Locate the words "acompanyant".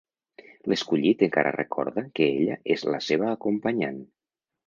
3.35-4.01